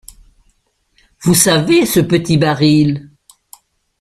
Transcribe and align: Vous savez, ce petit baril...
Vous 1.21 1.35
savez, 1.35 1.85
ce 1.85 1.99
petit 1.99 2.35
baril... 2.37 3.11